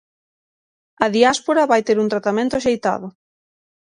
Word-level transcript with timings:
A 1.05 1.07
diáspora 1.15 1.69
vai 1.71 1.81
ter 1.87 1.97
un 2.03 2.11
tratamento 2.13 2.53
axeitado. 2.55 3.07